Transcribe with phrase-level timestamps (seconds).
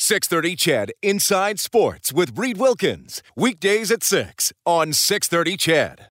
[0.00, 3.20] 630 CHED Inside Sports with Reed Wilkins.
[3.34, 6.06] Weekdays at 6 on 630 CHED.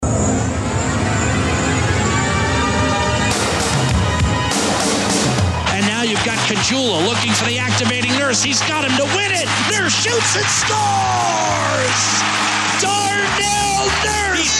[5.72, 8.44] And now you've got Caggiula looking for the activating nurse.
[8.44, 9.48] He's got him to win it.
[9.72, 12.47] Nurse shoots and scores!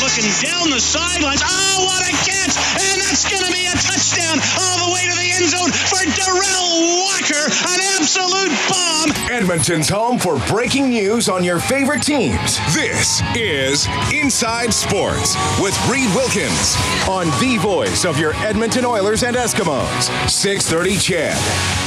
[0.02, 1.42] Looking down the sidelines.
[1.44, 2.54] Oh, what a catch!
[2.78, 5.98] And that's going to be a touchdown all the way to the end zone for
[6.14, 7.46] Derel Walker.
[7.74, 9.12] An absolute bomb.
[9.32, 12.60] Edmonton's home for breaking news on your favorite teams.
[12.76, 16.76] This is Inside Sports with Reed Wilkins
[17.10, 20.30] on the voice of your Edmonton Oilers and Eskimos.
[20.30, 21.87] 630 CHED.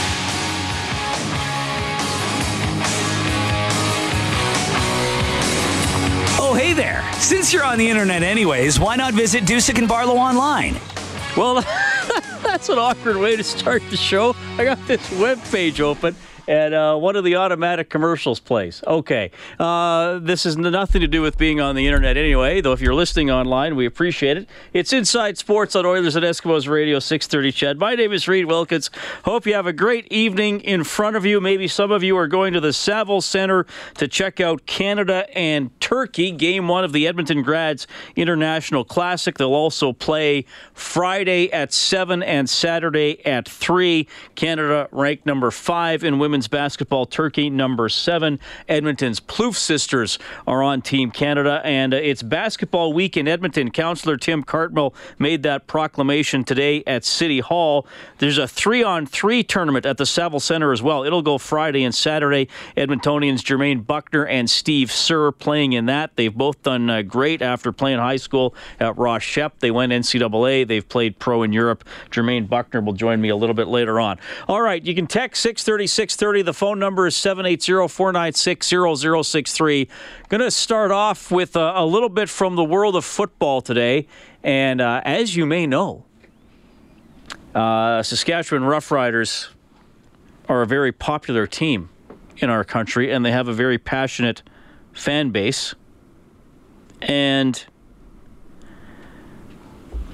[6.51, 7.01] Oh, hey there.
[7.13, 10.75] Since you're on the internet anyways, why not visit Dusick and Barlow online?
[11.37, 11.55] Well,
[12.43, 14.35] that's an awkward way to start the show.
[14.59, 16.17] I got this web page open
[16.49, 18.83] and uh, one of the automatic commercials plays.
[18.87, 22.81] Okay, uh, this has nothing to do with being on the internet anyway, though if
[22.81, 24.49] you're listening online, we appreciate it.
[24.73, 27.79] It's Inside Sports on Oilers and Eskimos Radio 630 CHED.
[27.79, 28.91] My name is Reed Wilkins.
[29.25, 31.41] Hope you have a great evening in front of you.
[31.41, 35.79] Maybe some of you are going to the Saville Center to check out Canada and
[35.81, 39.37] Turkey, game one of the Edmonton Grads International Classic.
[39.37, 44.07] They'll also play Friday at 7 and Saturday at 3.
[44.35, 48.39] Canada ranked number 5 in women's basketball, Turkey number 7.
[48.69, 53.71] Edmonton's Plouffe sisters are on Team Canada, and uh, it's basketball week in Edmonton.
[53.71, 57.87] Councillor Tim Cartmill made that proclamation today at City Hall.
[58.19, 61.03] There's a three on three tournament at the Saville Center as well.
[61.03, 62.49] It'll go Friday and Saturday.
[62.77, 66.15] Edmontonians Jermaine Buckner and Steve Sir playing in that.
[66.15, 69.59] They've both done uh, great after playing high school at Ross Shep.
[69.59, 70.67] They went NCAA.
[70.67, 71.85] They've played pro in Europe.
[72.11, 74.19] Jermaine Buckner will join me a little bit later on.
[74.49, 75.87] All right, you can text 630
[76.21, 76.43] 630.
[76.43, 79.89] The phone number is 780 496 0063.
[80.29, 84.07] Going to start off with a, a, little bit from the world of football today.
[84.43, 86.05] And uh, as you may know,
[87.55, 89.49] uh, Saskatchewan Roughriders
[90.47, 91.89] are a very popular team
[92.37, 94.43] in our country, and they have a very passionate
[94.93, 95.75] fan base.
[97.01, 97.65] And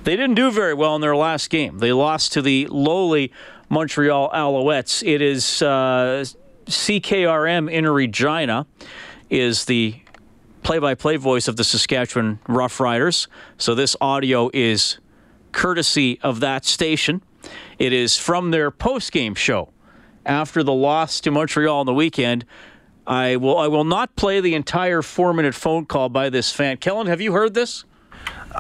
[0.04, 1.78] they didn't do very well in their last game.
[1.78, 3.32] They lost to the lowly
[3.68, 5.06] Montreal Alouettes.
[5.06, 6.24] It is uh,
[6.66, 8.66] CKRM in Regina
[9.30, 9.96] is the
[10.62, 13.28] play-by-play voice of the Saskatchewan Roughriders.
[13.58, 14.98] So this audio is
[15.52, 17.22] courtesy of that station.
[17.78, 19.70] It is from their post-game show
[20.24, 22.44] after the loss to Montreal on the weekend.
[23.06, 26.78] I will I will not play the entire four minute phone call by this fan.
[26.78, 27.84] Kellen, have you heard this?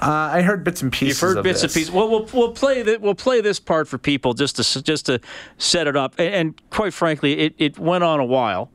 [0.02, 1.20] Uh, I heard bits and pieces.
[1.22, 1.74] You've heard bits this.
[1.74, 1.90] and pieces.
[1.90, 3.00] Well, we'll we'll play that.
[3.00, 5.20] We'll play this part for people just to just to
[5.58, 6.14] set it up.
[6.18, 8.70] And, and quite frankly, it, it went on a while.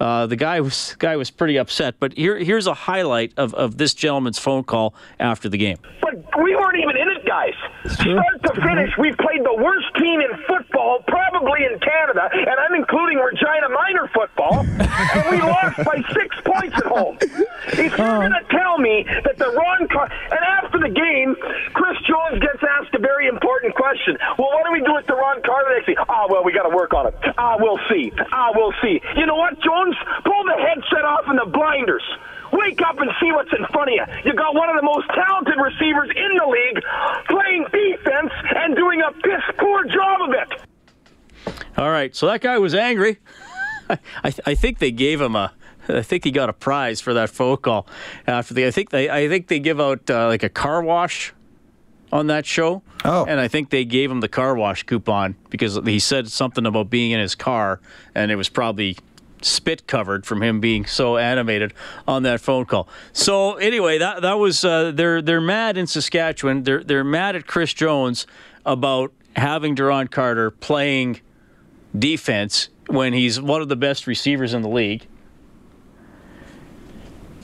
[0.00, 1.94] Uh, the guy was guy was pretty upset.
[2.00, 5.78] But here here's a highlight of, of this gentleman's phone call after the game.
[6.00, 7.54] But we weren't even in it, guys.
[7.82, 12.74] Start to finish, we played the worst team in football, probably in Canada, and I'm
[12.74, 17.18] including Regina Minor football, and we lost by six points at home.
[17.20, 21.34] If you're going to tell me that Duron Car- and after the game,
[21.74, 24.16] Chris Jones gets asked a very important question.
[24.38, 25.98] Well, what do we do with Duron Carter next week?
[26.08, 27.14] Ah, well, we got to work on it.
[27.36, 28.12] Ah, we'll see.
[28.30, 29.00] Ah, we'll see.
[29.16, 29.96] You know what, Jones?
[30.24, 32.04] Pull the headset off and the blinders.
[32.52, 34.30] Wake up and see what's in front of you.
[34.30, 36.82] You got one of the most talented receivers in the league
[37.28, 41.54] playing defense and doing a piss poor job of it.
[41.76, 43.18] All right, so that guy was angry.
[43.90, 45.52] I, th- I think they gave him a.
[45.88, 47.88] I think he got a prize for that phone call
[48.26, 48.66] after the.
[48.66, 49.10] I think they.
[49.10, 51.32] I think they give out uh, like a car wash
[52.12, 52.82] on that show.
[53.04, 53.24] Oh.
[53.24, 56.90] And I think they gave him the car wash coupon because he said something about
[56.90, 57.80] being in his car,
[58.14, 58.96] and it was probably
[59.44, 61.74] spit covered from him being so animated
[62.06, 62.88] on that phone call.
[63.12, 66.62] So anyway, that that was uh, they're they're mad in Saskatchewan.
[66.62, 68.26] They're they're mad at Chris Jones
[68.64, 71.20] about having Duron Carter playing
[71.96, 75.06] defense when he's one of the best receivers in the league.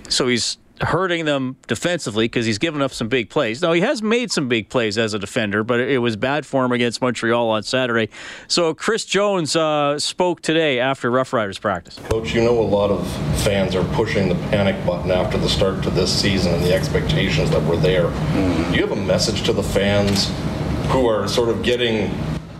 [0.09, 3.63] So he's hurting them defensively because he's given up some big plays.
[3.63, 6.65] Now, he has made some big plays as a defender, but it was bad for
[6.65, 8.09] him against Montreal on Saturday.
[8.47, 11.99] So, Chris Jones uh, spoke today after Rough Riders practice.
[12.09, 13.07] Coach, you know a lot of
[13.43, 17.51] fans are pushing the panic button after the start to this season and the expectations
[17.51, 18.05] that were there.
[18.05, 18.73] Mm-hmm.
[18.73, 20.31] Do you have a message to the fans
[20.91, 22.11] who are sort of getting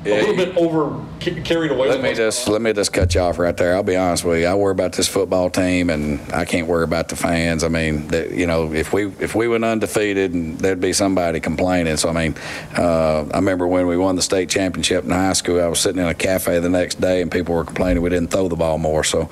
[0.05, 1.89] a little bit over carried away.
[1.89, 3.75] Let me just let me just cut you off right there.
[3.75, 4.47] I'll be honest with you.
[4.47, 7.65] I worry about this football team, and I can't worry about the fans.
[7.65, 11.41] I mean, the, you know, if we if we went undefeated, and there'd be somebody
[11.41, 11.97] complaining.
[11.97, 12.35] So I mean,
[12.77, 15.61] uh, I remember when we won the state championship in high school.
[15.61, 18.31] I was sitting in a cafe the next day, and people were complaining we didn't
[18.31, 19.05] throw the ball more.
[19.05, 19.29] So.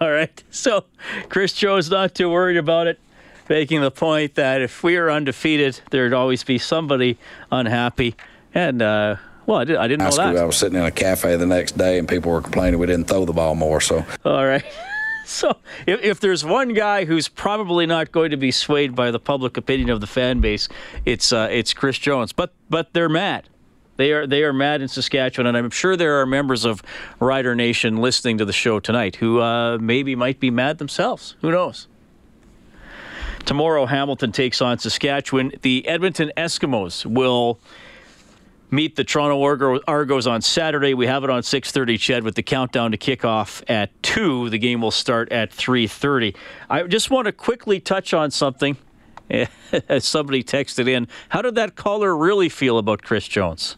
[0.00, 0.42] All right.
[0.56, 0.84] So
[1.28, 2.98] Chris Jones not too worried about it
[3.48, 7.18] making the point that if we are undefeated, there'd always be somebody
[7.52, 8.16] unhappy.
[8.54, 10.36] And uh, well, I, did, I didn't know that.
[10.36, 13.08] I was sitting in a cafe the next day, and people were complaining we didn't
[13.08, 13.80] throw the ball more.
[13.80, 14.64] So, all right.
[15.28, 15.56] So,
[15.88, 19.56] if, if there's one guy who's probably not going to be swayed by the public
[19.56, 20.68] opinion of the fan base,
[21.04, 22.32] it's uh, it's Chris Jones.
[22.32, 23.48] But but they're mad.
[23.96, 26.80] They are they are mad in Saskatchewan, and I'm sure there are members of
[27.18, 31.34] Rider Nation listening to the show tonight who uh, maybe might be mad themselves.
[31.40, 31.88] Who knows?
[33.46, 35.52] Tomorrow, Hamilton takes on Saskatchewan.
[35.62, 37.58] The Edmonton Eskimos will
[38.70, 40.94] meet the Toronto Argos on Saturday.
[40.94, 44.50] We have it on 6:30 CHED with the countdown to kickoff at 2.
[44.50, 46.34] The game will start at 3:30.
[46.68, 48.76] I just want to quickly touch on something
[49.88, 51.08] as somebody texted in.
[51.30, 53.76] How did that caller really feel about Chris Jones?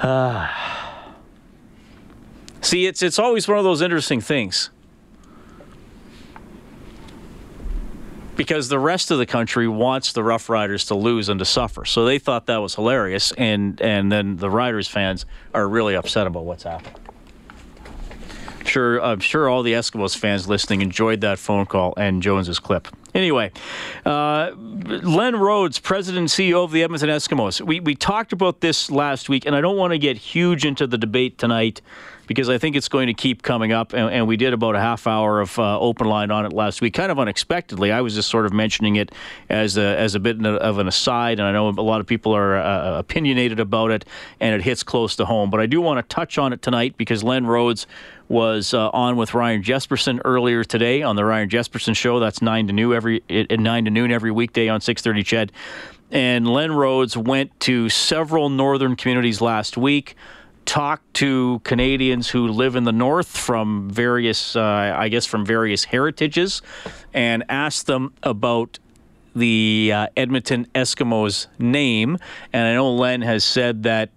[0.00, 0.48] uh,
[2.60, 4.70] see, it's it's always one of those interesting things.
[8.36, 11.84] Because the rest of the country wants the Rough Riders to lose and to suffer.
[11.84, 16.26] So they thought that was hilarious, and and then the Riders fans are really upset
[16.26, 16.98] about what's happened.
[18.64, 22.88] Sure, I'm sure all the Eskimos fans listening enjoyed that phone call and Jones's clip.
[23.14, 23.52] Anyway,
[24.06, 27.60] uh, Len Rhodes, president and CEO of the Edmonton Eskimos.
[27.60, 30.86] We we talked about this last week, and I don't want to get huge into
[30.86, 31.80] the debate tonight
[32.26, 33.92] because I think it's going to keep coming up.
[33.92, 36.80] And, and we did about a half hour of uh, open line on it last
[36.80, 37.92] week, kind of unexpectedly.
[37.92, 39.12] I was just sort of mentioning it
[39.48, 42.34] as a, as a bit of an aside, and I know a lot of people
[42.34, 44.04] are uh, opinionated about it,
[44.40, 45.50] and it hits close to home.
[45.50, 47.86] But I do want to touch on it tonight because Len Rhodes
[48.28, 52.20] was uh, on with Ryan Jespersen earlier today on the Ryan Jespersen show.
[52.20, 55.22] That's nine to noon every at nine to noon every weekday on six thirty.
[55.22, 55.52] CHED
[56.10, 60.16] and Len Rhodes went to several northern communities last week
[60.64, 65.84] talked to Canadians who live in the north from various, uh, I guess, from various
[65.84, 66.62] heritages,
[67.12, 68.78] and asked them about
[69.34, 72.18] the uh, Edmonton Eskimos name.
[72.52, 74.10] And I know Len has said that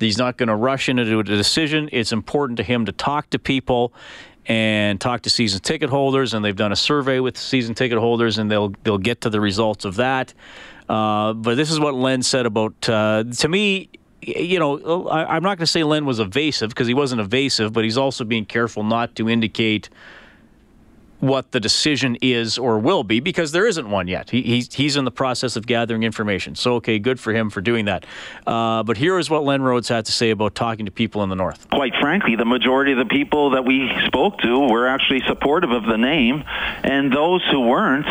[0.00, 1.88] he's not going to rush into a decision.
[1.92, 3.92] It's important to him to talk to people
[4.46, 6.32] and talk to season ticket holders.
[6.32, 9.40] And they've done a survey with season ticket holders, and they'll they'll get to the
[9.40, 10.32] results of that.
[10.88, 12.88] Uh, but this is what Len said about.
[12.88, 13.90] Uh, to me,
[14.20, 17.20] you know, oh, I, am not going to say Len was evasive because he wasn't
[17.20, 19.88] evasive, but he's also being careful not to indicate
[21.20, 24.30] what the decision is or will be because there isn't one yet.
[24.30, 26.54] He, he's, he's in the process of gathering information.
[26.54, 28.06] So, okay, good for him for doing that.
[28.46, 31.28] Uh, but here is what Len Rhodes had to say about talking to people in
[31.28, 31.68] the North.
[31.70, 35.84] Quite frankly, the majority of the people that we spoke to were actually supportive of
[35.84, 36.44] the name,
[36.82, 38.06] and those who weren't,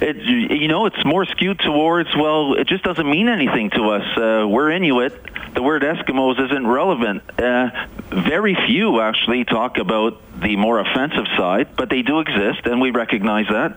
[0.00, 4.16] it, you know, it's more skewed towards, well, it just doesn't mean anything to us.
[4.16, 5.14] Uh, we're Inuit.
[5.54, 7.22] The word Eskimos isn't relevant.
[7.38, 7.70] Uh,
[8.10, 12.90] very few actually talk about the more offensive side, but they do exist, and we
[12.90, 13.76] recognize that.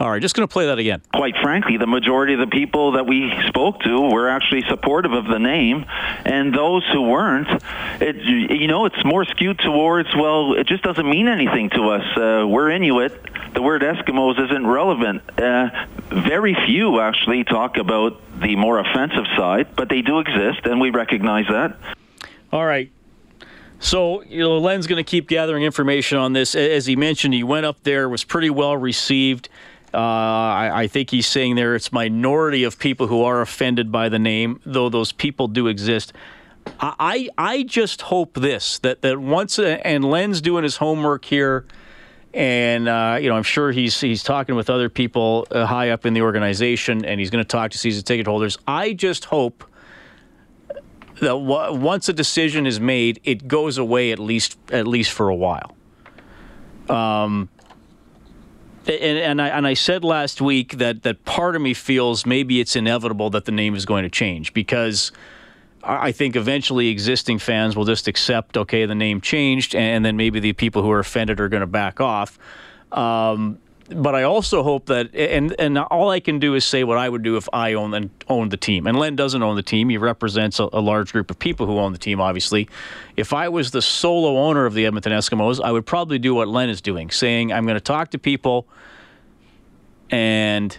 [0.00, 1.02] All right, just going to play that again.
[1.12, 5.26] Quite frankly, the majority of the people that we spoke to were actually supportive of
[5.26, 5.84] the name,
[6.24, 7.48] and those who weren't,
[8.00, 12.16] it, you know, it's more skewed towards, well, it just doesn't mean anything to us.
[12.16, 13.20] Uh, we're Inuit.
[13.54, 15.22] The word Eskimos isn't relevant.
[15.36, 15.70] Uh,
[16.10, 20.90] very few actually talk about the more offensive side, but they do exist, and we
[20.90, 21.76] recognize that.
[22.52, 22.92] All right.
[23.80, 26.54] So, you know, Len's going to keep gathering information on this.
[26.54, 29.48] As he mentioned, he went up there, was pretty well received.
[29.94, 34.10] Uh, I, I, think he's saying there it's minority of people who are offended by
[34.10, 36.12] the name, though those people do exist.
[36.78, 41.64] I I just hope this that that once uh, and Len's doing his homework here,
[42.34, 46.04] and uh, you know I'm sure he's he's talking with other people uh, high up
[46.04, 48.58] in the organization, and he's going to talk to season ticket holders.
[48.66, 49.64] I just hope
[51.20, 55.34] that once a decision is made, it goes away at least at least for a
[55.34, 55.76] while.
[56.88, 57.48] Um,
[58.86, 62.60] and, and I and I said last week that that part of me feels maybe
[62.60, 65.12] it's inevitable that the name is going to change because
[65.82, 70.40] I think eventually existing fans will just accept okay the name changed and then maybe
[70.40, 72.38] the people who are offended are going to back off.
[72.92, 73.58] Um,
[73.90, 77.08] but I also hope that, and and all I can do is say what I
[77.08, 78.86] would do if I own and owned the team.
[78.86, 81.78] And Len doesn't own the team; he represents a, a, large group of people who
[81.78, 82.20] own the team.
[82.20, 82.68] Obviously,
[83.16, 86.48] if I was the solo owner of the Edmonton Eskimos, I would probably do what
[86.48, 88.68] Len is doing, saying I'm going to talk to people
[90.10, 90.76] and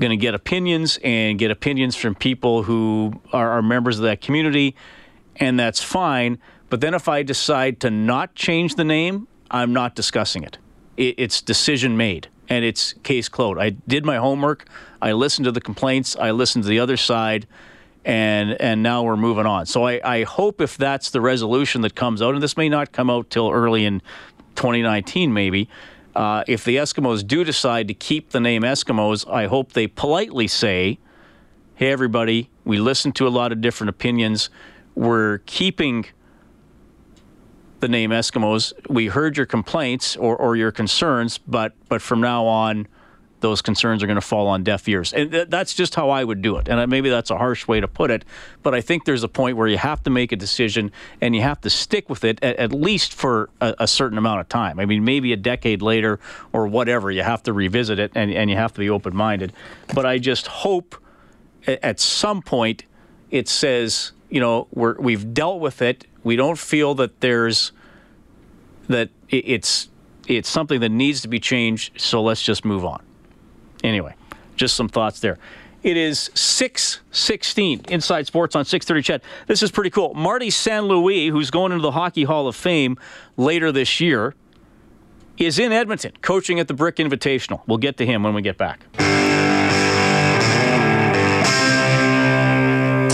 [0.00, 4.20] going to get opinions and get opinions from people who are, are members of that
[4.20, 4.76] community,
[5.36, 6.38] and that's fine.
[6.70, 10.58] But then if I decide to not change the name, I'm not discussing it.
[10.96, 11.14] it.
[11.18, 13.60] It's decision made and it's case closed.
[13.60, 14.66] I did my homework.
[15.02, 16.16] I listened to the complaints.
[16.16, 17.46] I listened to the other side,
[18.04, 19.66] and and now we're moving on.
[19.66, 22.92] So I, I hope if that's the resolution that comes out, and this may not
[22.92, 24.00] come out till early in
[24.56, 25.68] 2019, maybe.
[26.16, 30.48] Uh, if the Eskimos do decide to keep the name Eskimos, I hope they politely
[30.48, 30.98] say,
[31.76, 34.50] "Hey, everybody, we listened to a lot of different opinions.
[34.94, 36.06] We're keeping."
[37.80, 38.72] The name Eskimos.
[38.88, 42.88] We heard your complaints or, or your concerns, but but from now on,
[43.40, 45.12] those concerns are going to fall on deaf ears.
[45.12, 46.68] And th- that's just how I would do it.
[46.68, 48.24] And maybe that's a harsh way to put it,
[48.62, 51.42] but I think there's a point where you have to make a decision and you
[51.42, 54.80] have to stick with it at, at least for a, a, certain amount of time.
[54.80, 56.18] I mean, maybe a decade later
[56.52, 59.52] or whatever, you have to revisit it and, and you have to be open minded.
[59.94, 60.96] But I just hope
[61.66, 62.84] at some point
[63.30, 67.72] it says, you know, we're, we've dealt with it we don't feel that there's
[68.88, 69.88] that it's
[70.26, 71.98] it's something that needs to be changed.
[71.98, 73.02] So let's just move on.
[73.82, 74.14] Anyway,
[74.54, 75.38] just some thoughts there.
[75.82, 79.22] It is 616 Inside Sports on 630 CHED.
[79.46, 80.12] This is pretty cool.
[80.12, 80.84] Marty St.
[80.84, 82.98] Louis, who's going into the Hockey Hall of Fame
[83.38, 84.34] later this year,
[85.38, 87.62] is in Edmonton coaching at the Brick Invitational.
[87.66, 88.80] We'll get to him when we get back.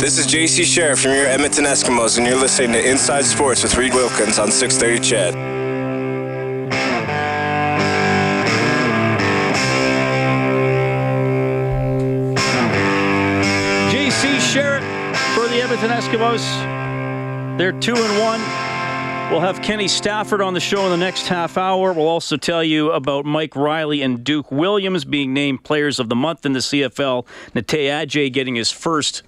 [0.05, 3.75] This is JC Sherritt from your Edmonton Eskimos, and you're listening to Inside Sports with
[3.75, 5.35] Reed Wilkins on 630 CHED.
[13.91, 14.83] JC Sherritt
[15.35, 17.57] for the Edmonton Eskimos.
[17.57, 18.41] They're two and one.
[19.31, 21.95] We'll have Kenny Stafford on the show in the next half hour.
[21.95, 26.15] We'll also tell you about Mike Reilly and Duke Williams being named Players of the
[26.15, 27.27] Month in the CFL.
[27.55, 29.23] Natey Adjei getting his first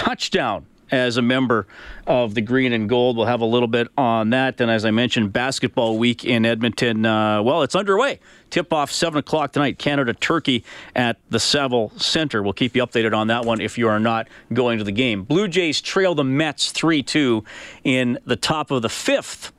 [0.00, 1.66] touchdown as a member
[2.06, 3.18] of the green and gold.
[3.18, 4.58] We'll have a little bit on that.
[4.62, 8.18] And as I mentioned, basketball week in Edmonton, uh, well, it's underway.
[8.48, 10.64] Tip off 7 o'clock tonight, Canada Turkey
[10.96, 12.42] at the Saville Center.
[12.42, 15.22] We'll keep you updated on that one if you are not going to the game.
[15.22, 17.44] Blue Jays trail the Mets 3 2
[17.84, 19.52] in the top of the fifth.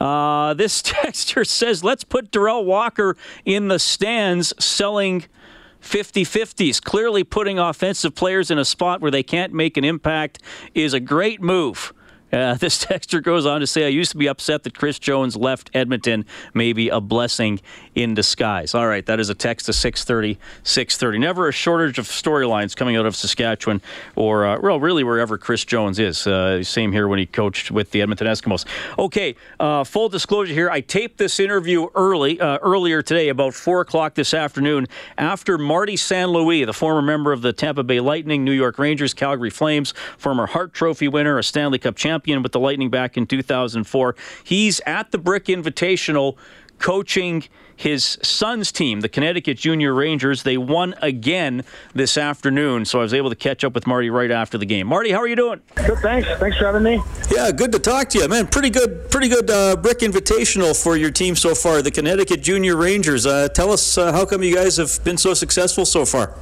[0.00, 5.26] Uh, this texter says, let's put Derel Walker in the stands selling
[5.82, 6.80] 50 50s.
[6.80, 10.38] Clearly, putting offensive players in a spot where they can't make an impact
[10.74, 11.92] is a great move.
[12.32, 15.36] Uh, this texter goes on to say, I used to be upset that Chris Jones
[15.36, 16.24] left Edmonton.
[16.54, 17.60] Maybe a blessing
[17.94, 18.74] in disguise.
[18.74, 21.18] All right, that is a text to 630, 630.
[21.18, 23.80] Never a shortage of storylines coming out of Saskatchewan
[24.16, 26.26] or, uh, well, really wherever Chris Jones is.
[26.26, 28.64] Uh, same here when he coached with the Edmonton Eskimos.
[28.98, 30.70] Okay, uh, full disclosure here.
[30.70, 34.86] I taped this interview early, uh, earlier today, about 4 o'clock this afternoon,
[35.18, 36.30] after Marty St.
[36.30, 40.46] Louis, the former member of the Tampa Bay Lightning, New York Rangers, Calgary Flames, former
[40.46, 44.16] Hart Trophy winner, a Stanley Cup champion with the Lightning back in 2004.
[44.44, 46.36] He's at the Brick Invitational
[46.82, 50.42] coaching his son's team, the Connecticut Junior Rangers.
[50.42, 54.30] They won again this afternoon, so I was able to catch up with Marty right
[54.30, 54.88] after the game.
[54.88, 55.60] Marty, how are you doing?
[55.74, 56.28] Good, thanks.
[56.38, 57.00] Thanks for having me.
[57.30, 58.46] Yeah, good to talk to you, man.
[58.46, 62.76] Pretty good, pretty good uh, brick invitational for your team so far, the Connecticut Junior
[62.76, 63.24] Rangers.
[63.24, 66.34] Uh, tell us uh, how come you guys have been so successful so far.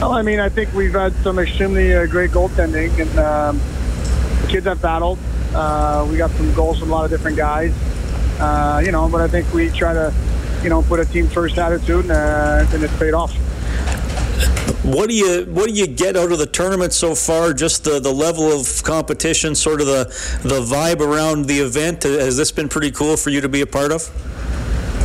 [0.00, 3.58] Well, I mean, I think we've had some extremely uh, great goaltending, and um,
[4.42, 5.18] the kids have battled.
[5.54, 7.74] Uh, we got some goals from a lot of different guys,
[8.38, 9.08] uh, you know.
[9.08, 10.12] But I think we try to,
[10.62, 13.34] you know, put a team first attitude, uh, and it's paid off.
[14.84, 17.52] What do you what do you get out of the tournament so far?
[17.52, 20.04] Just the, the level of competition, sort of the
[20.42, 22.04] the vibe around the event.
[22.04, 24.08] Has this been pretty cool for you to be a part of?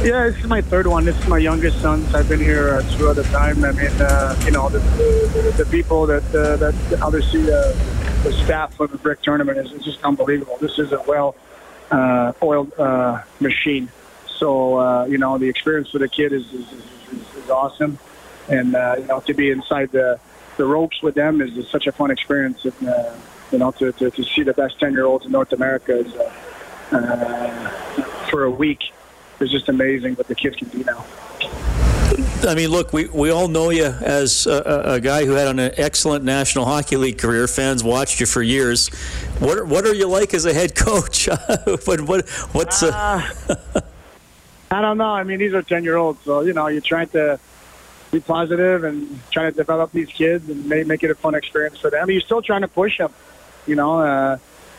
[0.03, 1.05] Yeah, this is my third one.
[1.05, 2.03] This is my youngest son.
[2.15, 3.63] I've been here uh, throughout the time.
[3.63, 7.71] I mean, uh, you know, the, the, the people that uh, that obviously uh,
[8.23, 10.57] the staff of the brick tournament is, is just unbelievable.
[10.59, 11.35] This is a well
[11.91, 13.89] uh, oiled uh, machine.
[14.27, 17.99] So uh, you know the experience for the kid is is, is, is awesome,
[18.49, 20.19] and uh, you know to be inside the
[20.57, 22.65] the ropes with them is, is such a fun experience.
[22.65, 23.13] And, uh,
[23.51, 26.13] you know to, to, to see the best ten year olds in North America is
[26.15, 26.31] uh,
[26.91, 27.71] uh,
[28.29, 28.91] for a week
[29.39, 31.05] is just amazing what the kids can do now.
[32.43, 35.59] I mean, look, we, we all know you as a, a, guy who had an
[35.59, 37.47] excellent National Hockey League career.
[37.47, 38.87] Fans watched you for years.
[39.39, 41.27] What are, what are you like as a head coach?
[41.85, 42.91] what, what what's uh,
[44.71, 45.11] I don't know.
[45.11, 47.39] I mean, these are ten year olds, so you know, you're trying to
[48.11, 51.79] be positive and trying to develop these kids and make make it a fun experience
[51.79, 52.09] for them.
[52.09, 53.13] You're still trying to push them,
[53.67, 54.01] you know.
[54.01, 54.37] Uh,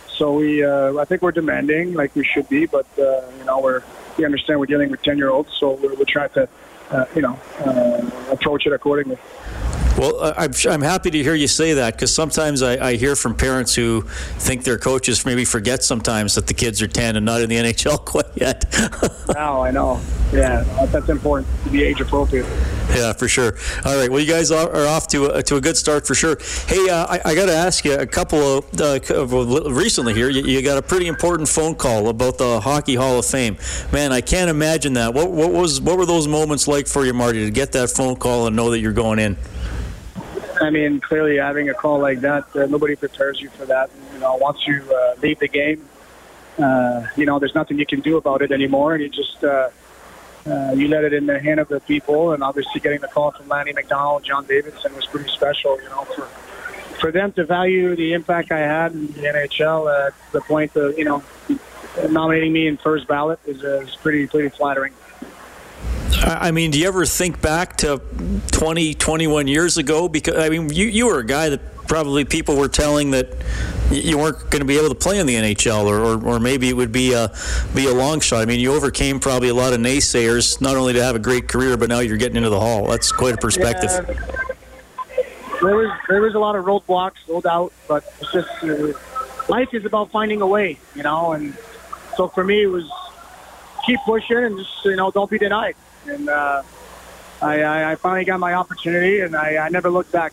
[0.08, 3.60] so we, uh, I think we're demanding like we should be, but uh, you know,
[3.60, 3.82] we're
[4.18, 6.46] we understand we're dealing with ten year olds, so we're, we're trying to uh,
[7.14, 9.18] you know, uh, approach it accordingly.
[9.98, 13.34] Well, I'm, I'm happy to hear you say that because sometimes I, I, hear from
[13.34, 14.02] parents who
[14.38, 17.56] think their coaches maybe forget sometimes that the kids are 10 and not in the
[17.72, 18.64] NHL quite yet.
[19.34, 20.00] no, I know.
[20.32, 22.46] Yeah, that's important to be age appropriate.
[22.94, 23.54] Yeah, for sure.
[23.84, 24.10] All right.
[24.10, 26.38] Well, you guys are, off to a, to a good start for sure.
[26.66, 30.30] Hey, uh, I, I got to ask you a couple of uh, recently here.
[30.30, 33.58] You, you, got a pretty important phone call about the Hockey Hall of Fame.
[33.92, 35.12] Man, I can't imagine that.
[35.12, 38.16] What, what was what were those moments like for you, Marty, to get that phone
[38.16, 39.36] call and know that you're going in?
[40.62, 43.90] I mean, clearly having a call like that, uh, nobody prepares you for that.
[44.12, 45.86] You know, once you uh, leave the game,
[46.58, 49.70] uh, you know, there's nothing you can do about it anymore, and you just uh,
[50.46, 52.32] uh, you let it in the hand of the people.
[52.32, 55.80] And obviously, getting the call from Lanny McDonald, John Davidson was pretty special.
[55.82, 56.26] You know, for
[57.00, 60.96] for them to value the impact I had in the NHL to the point of
[60.98, 61.22] you know
[62.10, 64.92] nominating me in first ballot is, uh, is pretty pretty flattering.
[66.24, 68.00] I mean, do you ever think back to
[68.52, 70.08] 20, 21 years ago?
[70.08, 73.28] Because I mean, you you were a guy that probably people were telling that
[73.90, 76.68] you weren't going to be able to play in the NHL, or, or, or, maybe
[76.68, 77.30] it would be a
[77.74, 78.40] be a long shot.
[78.40, 81.48] I mean, you overcame probably a lot of naysayers, not only to have a great
[81.48, 82.86] career, but now you're getting into the Hall.
[82.86, 83.90] That's quite a perspective.
[83.90, 84.14] Yeah,
[85.60, 88.92] there was there was a lot of roadblocks, no doubt, but it's just uh,
[89.48, 91.32] life is about finding a way, you know.
[91.32, 91.56] And
[92.16, 92.88] so for me, it was
[93.84, 95.74] keep pushing and just you know don't be denied
[96.06, 96.62] and uh,
[97.40, 100.32] I, I finally got my opportunity, and I, I never looked back.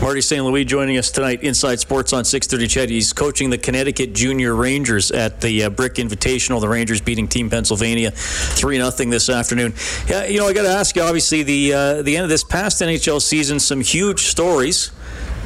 [0.00, 0.44] Marty St.
[0.44, 2.68] Louis joining us tonight, Inside Sports on 6:30.
[2.68, 2.90] CHED.
[2.90, 6.60] He's coaching the Connecticut Junior Rangers at the uh, Brick Invitational.
[6.60, 9.72] The Rangers beating Team Pennsylvania three 0 this afternoon.
[10.06, 11.02] Yeah, you know, I got to ask you.
[11.02, 14.90] Obviously, the uh, the end of this past NHL season, some huge stories.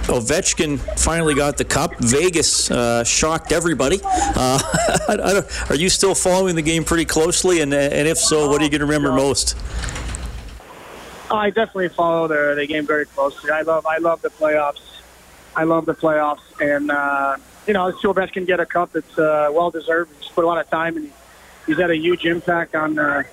[0.08, 1.94] Ovechkin finally got the cup.
[1.98, 4.00] Vegas uh, shocked everybody.
[4.04, 7.61] Uh, are you still following the game pretty closely?
[7.61, 9.56] And, and if so, what are you going to remember most?
[11.30, 13.50] I definitely follow the, the game very closely.
[13.50, 15.00] I love I love the playoffs.
[15.54, 18.96] I love the playoffs, and uh, you know, see Ovechkin get a cup.
[18.96, 20.11] It's uh, well deserved.
[20.20, 21.12] He's put a lot of time, and
[21.66, 23.24] he's had a huge impact on uh,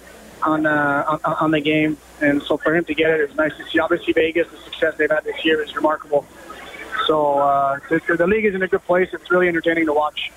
[0.44, 1.98] on, uh, on on the game.
[2.22, 3.80] And so for him to get it, it's nice to see.
[3.80, 6.26] Obviously, Vegas, the success they've had this year is remarkable.
[7.06, 9.10] So uh, the, the league is in a good place.
[9.14, 10.32] It's really entertaining to watch.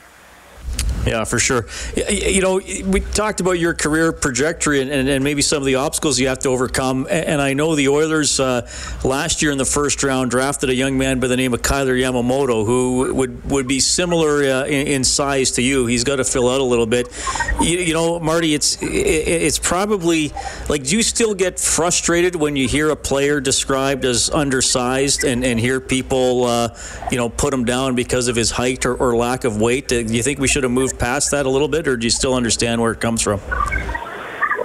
[1.08, 1.64] Yeah, for sure.
[1.96, 5.76] You know, we talked about your career trajectory and, and, and, maybe some of the
[5.76, 7.06] obstacles you have to overcome.
[7.08, 8.68] And I know the Oilers uh,
[9.04, 11.94] last year in the first round drafted a young man by the name of Kailer
[11.94, 15.86] Yamamoto, who would, would be similar uh, in, in, size to you.
[15.86, 17.08] He's got to fill out a little bit.
[17.58, 20.32] You, you know, Marty, it's it's probably
[20.68, 25.42] like, do you still get frustrated when you hear a player described as undersized and,
[25.42, 26.76] and hear people, uh,
[27.10, 29.88] you know, put him down because of his height or, or lack of weight?
[29.88, 32.10] Do you think we should have moved past that a little bit, or do you
[32.10, 33.40] still understand where it comes from?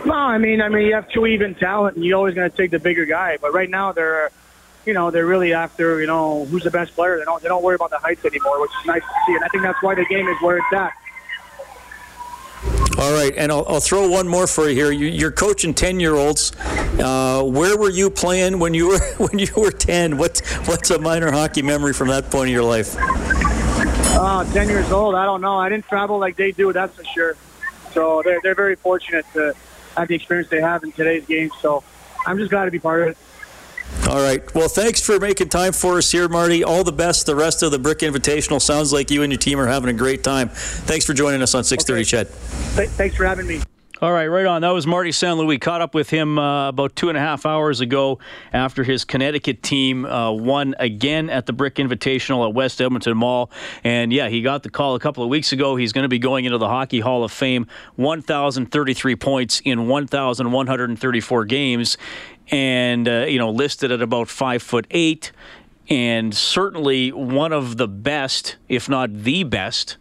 [0.06, 2.56] No, I mean, I mean, you have two even talent, and you're always going to
[2.56, 3.38] take the bigger guy.
[3.38, 4.32] But right now, they're,
[4.86, 7.18] you know, they're really after, you know, who's the best player.
[7.18, 9.34] They don't, they don't worry about the heights anymore, which is nice to see.
[9.36, 10.92] And I think that's why the game is where it's at.
[12.98, 14.92] All right, and I'll, I'll, throw one more for you here.
[14.92, 16.54] You, are coaching ten-year-olds.
[17.00, 20.18] Uh, where were you playing when you were when you were ten?
[20.18, 22.96] What what's a minor hockey memory from that point of your life?
[24.16, 25.16] Oh, 10 years old.
[25.16, 25.58] I don't know.
[25.58, 27.36] I didn't travel like they do, that's for sure.
[27.94, 29.54] So they're, they're very fortunate to
[29.98, 31.50] have the experience they have in today's game.
[31.62, 31.84] So
[32.26, 33.18] I'm just glad to be part of it.
[34.08, 34.54] All right.
[34.54, 36.64] Well, thanks for making time for us here, Marty.
[36.64, 37.26] All the best.
[37.26, 39.98] The rest of the Brick Invitational sounds like you and your team are having a
[39.98, 40.50] great time.
[40.50, 42.30] Thanks for joining us on 630 okay.
[42.30, 42.76] CHED.
[42.76, 43.62] Th- thanks for having me.
[44.04, 44.64] All right, right on.
[44.64, 45.38] That was Marty St.
[45.38, 45.58] Louis.
[45.58, 48.20] Caught up with him uh, about two and a half hours ago
[48.52, 53.50] after his Connecticut team uh, won again at the Brick Invitational at West Edmonton Mall.
[53.82, 55.78] And yeah, he got the call a couple of weeks ago.
[55.78, 57.66] He's going to be going into the Hockey Hall of Fame.
[57.96, 61.98] 1,033 points in 1,134 games,
[62.52, 65.32] and uh, you know listed at about five foot eight,
[65.90, 69.96] and certainly one of the best, if not the best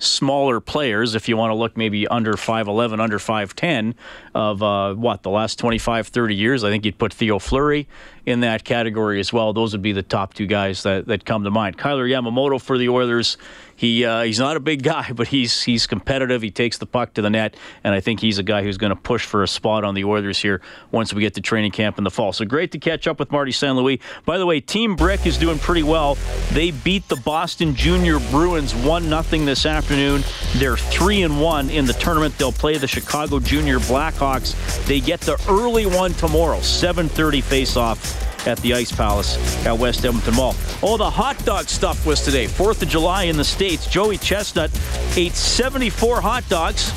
[0.00, 3.94] smaller players, if you want to look maybe under 5'11, under 5'10,
[4.34, 6.64] of uh, what, the last 25, 30 years.
[6.64, 7.86] I think you'd put Theo Fleury
[8.26, 9.52] in that category as well.
[9.52, 11.78] Those would be the top two guys that, that come to mind.
[11.78, 13.36] Kailer Yamamoto for the Oilers.
[13.80, 16.42] He uh, he's not a big guy, but he's he's competitive.
[16.42, 18.90] He takes the puck to the net, and I think he's a guy who's going
[18.90, 21.96] to push for a spot on the Oilers here once we get to training camp
[21.96, 22.34] in the fall.
[22.34, 23.74] So great to catch up with Marty St.
[23.74, 23.98] Louis.
[24.26, 26.18] By the way, Team Brick is doing pretty well.
[26.52, 30.24] They beat the Boston Junior Bruins one 0 this afternoon.
[30.56, 32.36] They're three and one in the tournament.
[32.36, 34.84] They'll play the Chicago Junior Blackhawks.
[34.84, 40.34] They get the early one tomorrow, 7:30 face-off at the Ice Palace at West Edmonton
[40.34, 40.54] Mall.
[40.82, 42.46] Oh, the hot dog stuff was today.
[42.46, 43.86] 4th of July in the States.
[43.86, 44.70] Joey Chestnut
[45.16, 46.92] ate 74 hot dogs,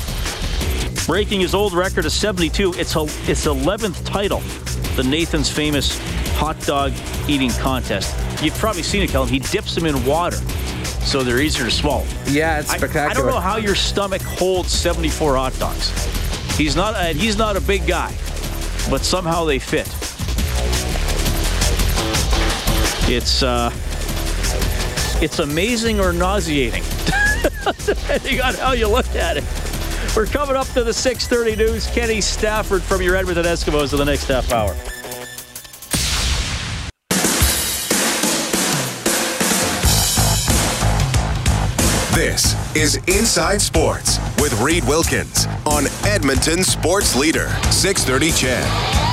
[1.06, 2.74] breaking his old record of 72.
[2.76, 4.40] It's, a, it's 11th title,
[4.96, 5.98] the Nathan's famous
[6.34, 6.92] hot dog
[7.28, 8.14] eating contest.
[8.42, 9.28] You've probably seen it, Kellen.
[9.28, 10.38] He dips them in water
[11.04, 12.06] so they're easier to swallow.
[12.26, 13.08] Yeah, it's spectacular.
[13.08, 15.90] I, I don't know how your stomach holds 74 hot dogs.
[16.56, 18.08] He's not, uh, he's not a big guy,
[18.90, 19.86] but somehow they fit.
[23.06, 23.70] It's uh,
[25.20, 26.82] it's amazing or nauseating,
[27.84, 29.44] depending on how you look at it.
[30.16, 31.86] We're coming up to the 6:30 news.
[31.88, 34.74] Kenny Stafford from your Edmonton Eskimos in the next half hour.
[42.14, 49.03] This is Inside Sports with Reed Wilkins on Edmonton Sports Leader 630 CHED.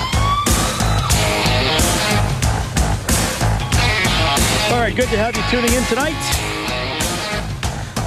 [4.81, 6.17] Right, good to have you tuning in tonight.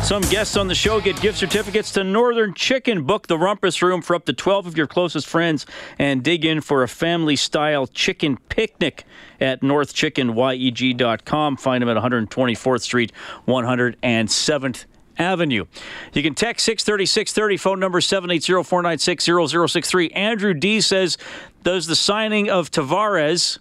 [0.05, 3.05] Some guests on the show get gift certificates to Northern Chicken.
[3.05, 5.67] Book the Rumpus Room for up to 12 of your closest friends
[6.01, 9.05] and dig in for a family style chicken picnic
[9.41, 11.57] at northchickenyeg.com.
[11.59, 13.13] Find them at 124th Street,
[13.47, 14.85] 107th
[15.17, 15.67] Avenue.
[16.13, 20.11] You can text 630 630, phone number 780 496 0063.
[20.11, 21.19] Andrew D says,
[21.63, 23.59] Does the signing of Tavares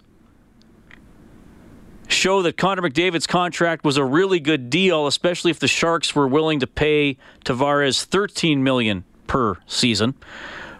[2.07, 6.27] show that Connor McDavid's contract was a really good deal, especially if the Sharks were
[6.27, 10.15] willing to pay Tavares 13 million per season.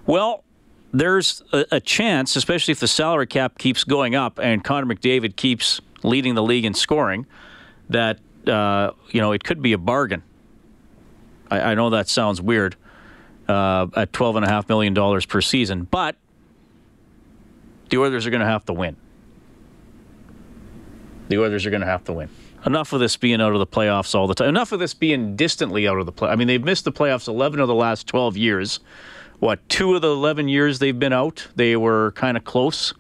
[0.06, 0.44] Well,
[0.94, 5.36] there's a, a, chance, especially if the salary cap keeps going up and Connor McDavid
[5.36, 7.26] keeps leading the league in scoring,
[7.90, 10.22] that uh, you know it could be a bargain.
[11.50, 12.76] I, I know that sounds weird
[13.48, 16.16] uh, at twelve and a half million dollars per season, but
[17.90, 18.96] the Oilers are going to have to win.
[21.34, 22.30] The Oilers are going to have to win.
[22.64, 24.50] Enough of this being out of the playoffs all the time.
[24.50, 26.30] Enough of this being distantly out of the play.
[26.30, 28.80] I mean, they've missed the playoffs 11 of the last 12 years.
[29.40, 32.94] What, two of the 11 years they've been out, they were kind of close.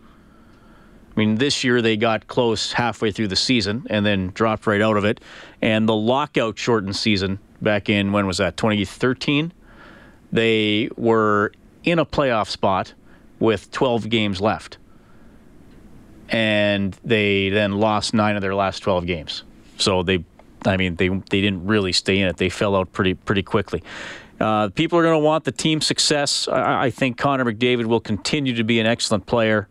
[1.16, 4.82] I mean, this year they got close halfway through the season and then dropped right
[4.82, 5.22] out of it.
[5.62, 9.54] And the lockout shortened season back in, when was that, 2013?
[10.32, 11.52] They were
[11.84, 12.96] in a playoff spot
[13.40, 14.80] with 12 games left
[16.34, 19.44] and they then lost nine of their last 12 games.
[19.78, 20.26] So they,
[20.66, 22.38] I mean, they they didn't really stay in it.
[22.38, 23.84] They fell out pretty pretty quickly.
[24.40, 26.48] Uh, people are going to want the team success.
[26.48, 29.70] I, I, think Connor McDavid will continue to be an excellent player.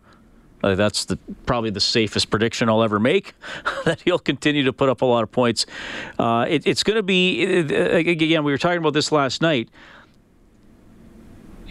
[0.62, 3.34] Uh, that's the, probably the safest prediction I'll ever make.
[3.84, 5.66] that he'll continue to put up a lot of points.
[6.18, 8.44] Uh, it, it's going to be again.
[8.44, 9.68] We were talking about this last night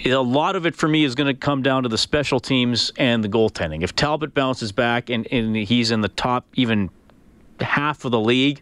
[0.06, 2.92] a lot of it for me is going to come down to the special teams
[2.98, 3.84] and the goaltending.
[3.84, 6.90] If Talbot bounces back and, and he's in the top even
[7.60, 8.62] half of the league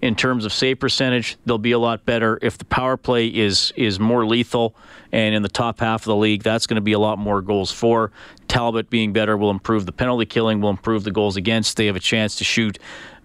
[0.00, 2.38] in terms of save percentage, they'll be a lot better.
[2.40, 4.74] If the power play is is more lethal
[5.12, 7.42] and in the top half of the league, that's going to be a lot more
[7.42, 8.10] goals for.
[8.48, 11.76] Talbot being better will improve the penalty killing, will improve the goals against.
[11.76, 12.78] They have a chance to shoot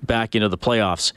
[0.04, 1.14] back into the playoffs.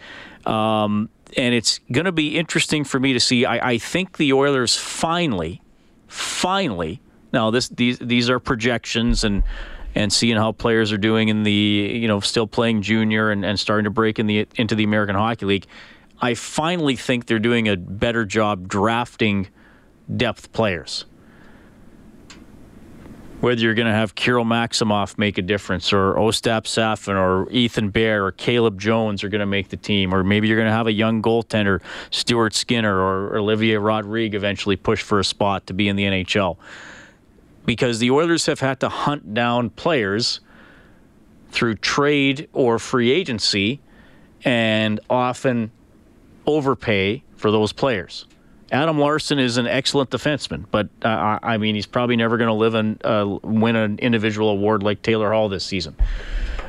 [0.47, 3.45] Um, and it's going to be interesting for me to see.
[3.45, 5.61] I, I think the Oilers finally
[6.09, 7.01] finally,
[7.33, 9.43] now this these these are projections and
[9.95, 13.59] and seeing how players are doing in the you know still playing junior and, and
[13.61, 15.67] starting to break in the into the American Hockey League.
[16.21, 19.49] I finally think they're doing a better job drafting
[20.17, 21.05] depth players
[23.41, 27.91] whether you're going to have Kirill Maksimov make a difference, or Ostap Safin, or Ethan
[27.91, 30.73] Bear, or Caleb Jones are going to make the team, or maybe you're going to
[30.73, 35.75] have a young goaltender, Stuart Skinner, or Olivier Rodrigue eventually push for a spot to
[35.75, 36.57] be in the NHL.
[37.65, 40.41] Because the Oilers have had to hunt down players
[41.51, 43.81] through trade or free agency
[44.45, 45.71] and often
[46.47, 48.27] overpay for those players.
[48.71, 52.55] Adam Larsson is an excellent defenseman, but uh, I mean, he's probably never going to
[52.55, 55.97] live and uh, win an individual award like Taylor Hall this season.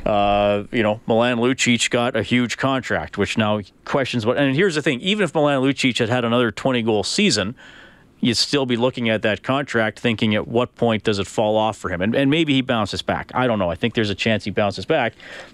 [0.05, 4.37] Uh, you know, Milan Lucic got a huge contract, which now questions what.
[4.37, 7.53] And here's the thing: even if Milan Lucic had had another 20 goal season,
[8.21, 11.77] you'd still be looking at that contract thinking at what point does it fall off
[11.77, 12.01] for him?
[12.01, 13.31] And, and maybe he bounces back.
[13.33, 13.69] I don't know.
[13.69, 15.13] I think there's a chance he bounces back.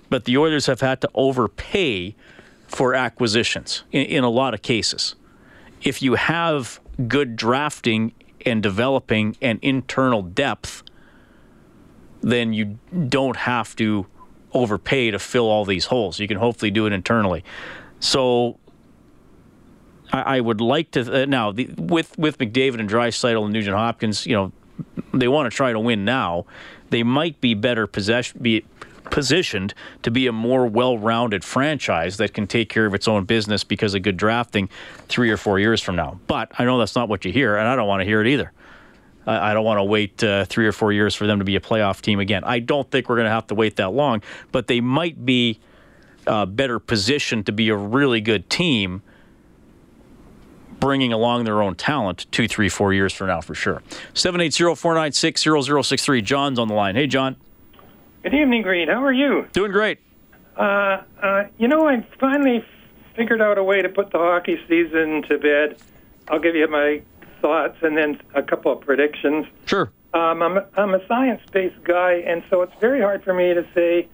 [0.09, 2.15] But the Oilers have had to overpay
[2.67, 5.15] for acquisitions in, in a lot of cases.
[5.81, 8.13] If you have good drafting
[8.45, 10.83] and developing and internal depth,
[12.21, 14.07] then you don't have to
[14.53, 16.19] overpay to fill all these holes.
[16.19, 17.43] You can hopefully do it internally.
[17.99, 18.57] So
[20.11, 23.75] I, I would like to uh, now the, with with McDavid and Draisaitl and Nugent
[23.75, 24.25] Hopkins.
[24.25, 24.51] You know,
[25.13, 26.45] they want to try to win now.
[26.89, 28.65] They might be better possession be
[29.11, 33.63] positioned to be a more well-rounded franchise that can take care of its own business
[33.63, 34.69] because of good drafting
[35.07, 36.19] three or four years from now.
[36.27, 38.27] But I know that's not what you hear, and I don't want to hear it
[38.27, 38.51] either.
[39.27, 41.59] I, don't want to wait uh, three or four years for them to be a
[41.59, 42.43] playoff team again.
[42.43, 45.59] I don't think we're going to have to wait that long, but they might be
[46.27, 49.01] uh, better positioned to be a really good team
[50.79, 53.81] bringing along their own talent two, three, four years from now for sure.
[54.13, 56.23] 780-496-0063.
[56.23, 56.95] John's on the line.
[56.95, 57.37] Hey, John.
[58.25, 58.89] Good evening, Reed.
[58.89, 59.45] How are you?
[59.53, 59.99] Doing great.
[60.57, 62.65] Uh, uh, you know, I finally
[63.15, 65.79] figured out a way to put the hockey season to bed.
[66.27, 67.03] I'll give you my
[67.39, 69.45] thoughts and then a couple of predictions.
[69.67, 69.91] Sure.
[70.15, 74.07] Um, I'm, I'm a science-based guy, and so it's very hard for me to say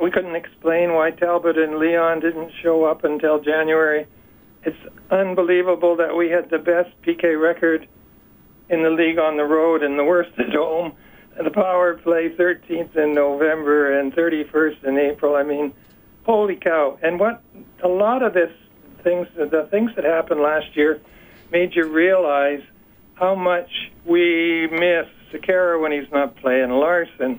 [0.00, 4.08] we couldn't explain why Talbot and Leon didn't show up until January.
[4.64, 4.76] It's
[5.12, 7.86] unbelievable that we had the best PK record
[8.70, 10.94] in the league on the road and the worst at home.
[11.36, 15.34] The power play 13th in November and 31st in April.
[15.36, 15.74] I mean,
[16.24, 16.98] holy cow!
[17.02, 17.42] And what
[17.82, 18.50] a lot of this
[19.02, 21.00] things, the things that happened last year,
[21.52, 22.62] made you realize
[23.14, 23.70] how much
[24.06, 27.38] we miss Sekera when he's not playing, Larsson,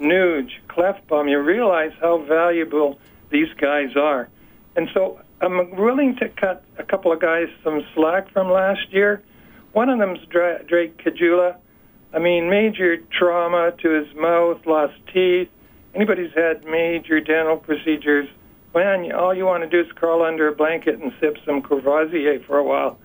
[0.00, 1.30] Nuge, Klefbom.
[1.30, 2.98] You realize how valuable
[3.30, 4.28] these guys are,
[4.74, 9.22] and so I'm willing to cut a couple of guys some slack from last year.
[9.72, 11.56] One of them's Drake Caggiula.
[12.14, 15.48] I mean, major trauma to his mouth, lost teeth.
[15.94, 18.28] Anybody's had major dental procedures,
[18.74, 22.40] man, all you want to do is crawl under a blanket and sip some Courvoisier
[22.40, 22.98] for a while.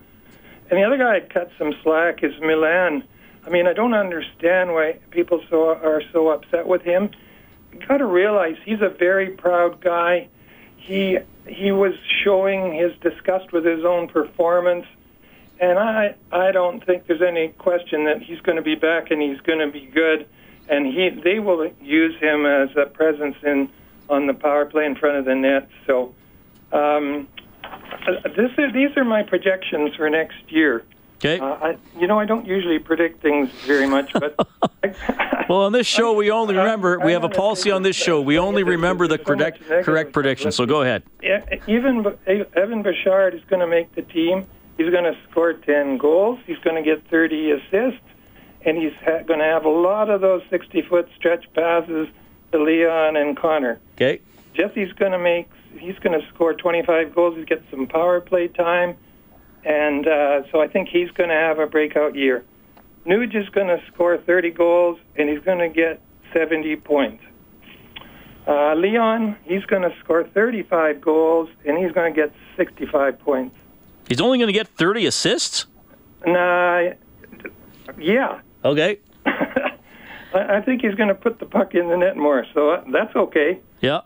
[0.70, 3.04] And the other guy I'd cut some slack is Milan.
[3.46, 7.10] I mean, I don't understand why people so are so upset with him.
[7.72, 10.28] You got to realize he's a very proud guy.
[10.76, 14.86] He he was showing his disgust with his own performance
[15.60, 19.20] and I I don't think there's any question that he's going to be back and
[19.20, 20.26] he's going to be good,
[20.68, 23.70] and he they will use him as a presence in
[24.08, 25.68] on the power play in front of the net.
[25.86, 26.14] So,
[26.72, 27.28] um,
[28.36, 30.84] this is, these are my projections for next year.
[31.18, 31.38] Okay.
[31.38, 34.34] Uh, I, you know, I don't usually predict things very much, but
[35.48, 38.22] well, on this show we only remember we have a policy on this show.
[38.22, 40.52] We only remember the correct correct prediction.
[40.52, 41.02] So go ahead.
[41.22, 44.46] Yeah, even Evan Bouchard is going to make the team.
[44.76, 46.38] He's going to score 10 goals.
[46.46, 48.00] He's going to get 30 assists.
[48.62, 52.08] And he's ha- going to have a lot of those 60 foot stretch passes
[52.52, 53.80] to Leon and Connor.
[53.94, 54.20] Okay.
[54.54, 57.36] Jesse's going to make, he's going to score 25 goals.
[57.36, 58.96] He's get some power play time.
[59.64, 62.44] And uh, so I think he's going to have a breakout year.
[63.06, 66.02] Nuge is going to score 30 goals, and he's going to get
[66.32, 67.24] 70 points.
[68.46, 73.56] Uh, Leon, he's going to score 35 goals, and he's going to get 65 points.
[74.10, 75.66] He's only going to get 30 assists?
[76.26, 76.90] Nah,
[77.96, 78.40] yeah.
[78.64, 78.98] Okay.
[80.34, 83.14] I think he's going to put the puck in the net more, so uh, that's
[83.14, 83.60] okay.
[83.80, 84.00] Yeah.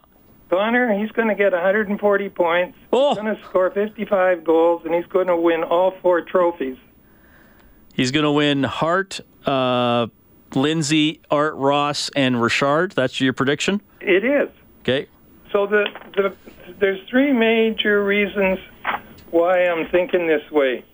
[0.51, 2.77] Connor, he's going to get 140 points.
[2.93, 3.15] Oh.
[3.15, 6.77] He's going to score 55 goals, and he's going to win all four trophies.
[7.95, 10.09] He's going to win Hart, uh,
[10.55, 12.93] Lindsay, Art Ross, and Richard.
[12.93, 13.81] That's your prediction?
[14.03, 14.51] It is.
[14.83, 15.09] Okay.
[15.51, 16.37] So the, the
[16.79, 18.59] there's three major reasons
[19.35, 20.85] why I'm thinking this way.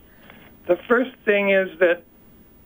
[0.66, 2.05] The first thing is that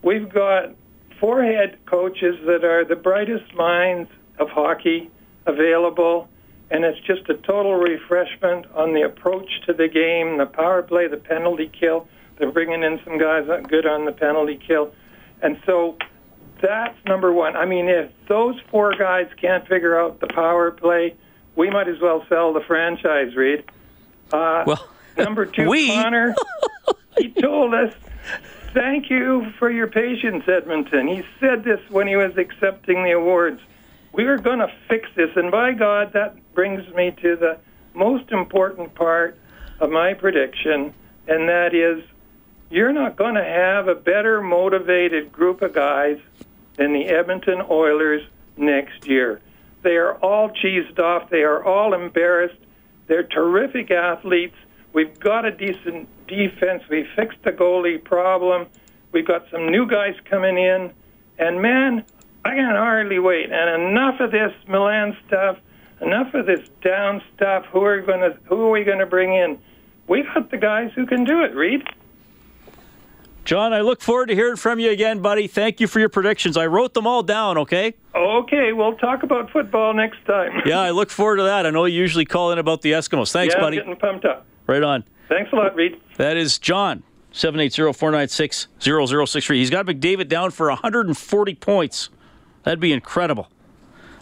[0.02, 0.70] we've got
[1.18, 4.08] four head coaches that are the brightest minds
[4.38, 5.10] of hockey
[5.46, 6.28] available,
[6.70, 11.08] and it's just a total refreshment on the approach to the game, the power play,
[11.08, 12.06] the penalty kill.
[12.38, 14.92] They're bringing in some guys that good on the penalty kill.
[15.42, 15.96] And so
[16.62, 17.56] that's number one.
[17.56, 21.16] I mean, if those four guys can't figure out the power play,
[21.56, 23.64] we might as well sell the franchise, Reed.
[24.32, 25.88] Uh, well, Number two, we?
[25.88, 26.34] Connor,
[27.18, 27.94] he told us,
[28.72, 31.06] thank you for your patience, Edmonton.
[31.08, 33.60] He said this when he was accepting the awards.
[34.12, 35.30] We are going to fix this.
[35.36, 37.58] And by God, that brings me to the
[37.94, 39.36] most important part
[39.80, 40.94] of my prediction,
[41.26, 42.04] and that is
[42.70, 46.18] you're not going to have a better motivated group of guys
[46.76, 48.22] than the Edmonton Oilers
[48.56, 49.40] next year.
[49.82, 51.30] They are all cheesed off.
[51.30, 52.58] They are all embarrassed.
[53.06, 54.56] They're terrific athletes.
[54.94, 56.84] We've got a decent defense.
[56.88, 58.68] We fixed the goalie problem.
[59.12, 60.92] We've got some new guys coming in,
[61.38, 62.04] and man,
[62.44, 63.50] I can hardly wait.
[63.50, 65.58] And enough of this Milan stuff,
[66.00, 67.64] enough of this down stuff.
[67.72, 69.58] Who are going to who are we going to bring in?
[70.06, 71.54] We've got the guys who can do it.
[71.54, 71.82] Reed.
[73.44, 75.46] John, I look forward to hearing from you again, buddy.
[75.48, 76.56] Thank you for your predictions.
[76.56, 77.92] I wrote them all down, okay?
[78.14, 80.62] Okay, we'll talk about football next time.
[80.64, 81.66] yeah, I look forward to that.
[81.66, 83.32] I know you usually call in about the Eskimos.
[83.32, 83.76] Thanks, yeah, buddy.
[83.76, 84.46] getting pumped up.
[84.66, 85.04] Right on.
[85.28, 86.00] Thanks a lot, Reed.
[86.16, 89.54] That is John, 780-496-0063.
[89.56, 92.10] He's got McDavid down for 140 points.
[92.62, 93.48] That'd be incredible.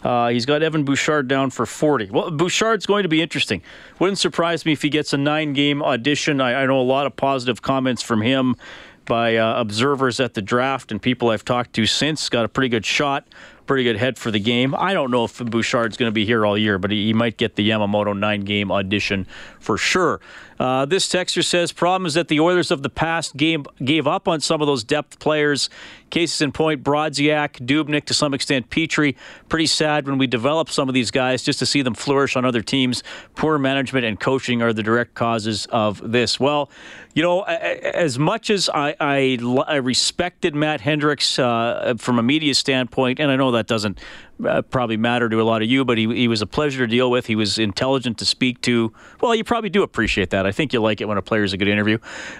[0.03, 2.09] Uh, he's got Evan Bouchard down for 40.
[2.11, 3.61] Well, Bouchard's going to be interesting.
[3.99, 6.41] Wouldn't surprise me if he gets a nine-game audition.
[6.41, 8.57] I, I know a lot of positive comments from him
[9.05, 12.27] by uh, observers at the draft and people I've talked to since.
[12.27, 13.25] Got a pretty good shot,
[13.65, 14.75] pretty good head for the game.
[14.75, 17.37] I don't know if Bouchard's going to be here all year, but he, he might
[17.37, 19.27] get the Yamamoto nine game audition
[19.59, 20.19] for sure.
[20.59, 24.27] Uh, this texter says problem is that the Oilers of the past game gave up
[24.27, 25.69] on some of those depth players.
[26.09, 29.15] Cases in point: Brodziak, Dubnyk, to some extent Petry.
[29.49, 32.45] Pretty sad when we develop some of these guys just to see them flourish on
[32.45, 33.03] other teams.
[33.35, 36.39] Poor management and coaching are the direct causes of this.
[36.39, 36.69] Well,
[37.15, 39.37] you know, as much as I, I,
[39.67, 43.99] I respected Matt Hendricks uh, from a media standpoint, and I know that doesn't
[44.45, 46.87] uh, probably matter to a lot of you, but he, he was a pleasure to
[46.87, 47.27] deal with.
[47.27, 48.93] He was intelligent to speak to.
[49.21, 50.45] Well, you probably do appreciate that.
[50.45, 51.97] I think you like it when a player is a good interview.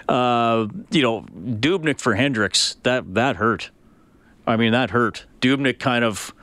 [0.08, 3.70] Uh, you know, Dubnyk for Hendricks, that, that hurt.
[4.46, 5.26] I mean, that hurt.
[5.40, 6.34] Dubnyk kind of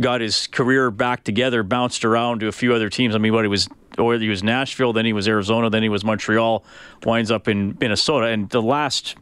[0.00, 3.14] got his career back together, bounced around to a few other teams.
[3.14, 5.88] I mean, what he was, or he was Nashville, then he was Arizona, then he
[5.88, 6.64] was Montreal,
[7.04, 9.16] winds up in Minnesota, and the last,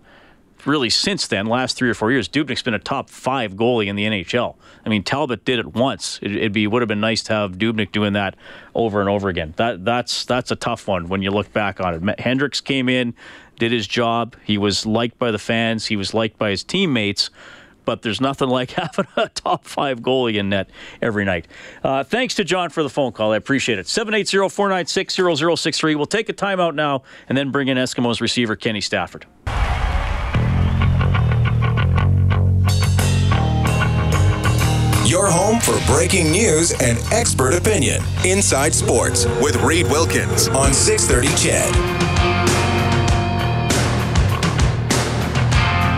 [0.66, 3.96] really since then, last three or four years, Dubnyk's been a top five goalie in
[3.96, 4.56] the NHL.
[4.84, 6.18] I mean, Talbot did it once.
[6.22, 8.36] It, would be would have been nice to have Dubnyk doing that
[8.74, 9.54] over and over again.
[9.56, 12.20] That that's that's a tough one when you look back on it.
[12.20, 13.14] Hendricks came in,
[13.58, 14.36] did his job.
[14.44, 15.86] He was liked by the fans.
[15.86, 17.30] He was liked by his teammates
[17.84, 20.70] but there's nothing like having a top five goalie in net
[21.02, 21.48] every night.
[21.82, 23.32] Uh, thanks to John for the phone call.
[23.32, 23.88] I appreciate it.
[23.88, 25.94] 780 496 0063.
[25.96, 29.26] We'll take a timeout now and then bring in Eskimos receiver Kenny Stafford.
[35.10, 38.00] Your home for breaking news and expert opinion.
[38.24, 41.74] Inside Sports with Reid Wilkins on 630 CHED.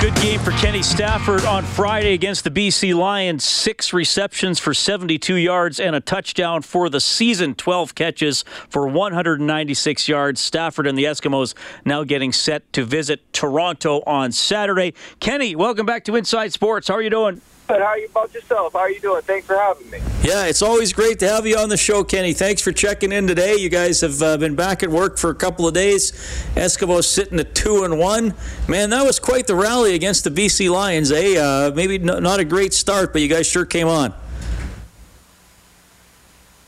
[0.00, 3.44] Good game for Kenny Stafford on Friday against the BC Lions.
[3.44, 7.54] Six receptions for 72 yards and a touchdown for the season.
[7.54, 10.40] 12 catches for 196 yards.
[10.40, 11.52] Stafford and the Eskimos
[11.84, 14.94] now getting set to visit Toronto on Saturday.
[15.20, 16.88] Kenny, welcome back to Inside Sports.
[16.88, 17.42] How are you doing?
[17.68, 17.80] Good.
[17.80, 18.72] How are you about yourself?
[18.74, 19.22] How are you doing?
[19.22, 19.98] Thanks for having me.
[20.22, 22.32] Yeah, it's always great to have you on the show, Kenny.
[22.32, 23.56] Thanks for checking in today.
[23.56, 26.12] You guys have uh, been back at work for a couple of days.
[26.54, 28.34] Eskimos sitting at two and one.
[28.68, 31.10] Man, that was quite the rally against the BC Lions.
[31.10, 31.36] Eh?
[31.36, 34.12] Uh, maybe not a great start, but you guys sure came on.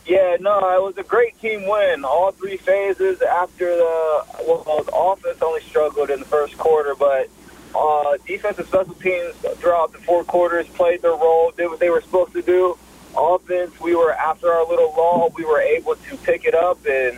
[0.06, 2.04] Yeah, no, it was a great team win.
[2.04, 7.28] All three phases after the well, the offense only struggled in the first quarter, but
[7.74, 12.00] uh, defensive special teams throughout the four quarters played their role, did what they were
[12.00, 12.78] supposed to do.
[13.16, 17.16] Offense, we were after our little lull, we were able to pick it up and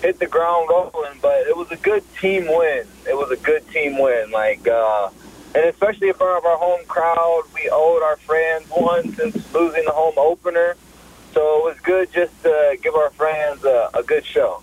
[0.00, 1.18] hit the ground rolling.
[1.20, 2.86] But it was a good team win.
[3.08, 4.30] It was a good team win.
[4.30, 5.10] Like, uh,
[5.54, 9.84] and especially in front of our home crowd, we owed our fans one since losing
[9.84, 10.76] the home opener.
[11.34, 14.62] So it was good just to give our fans a, a good show.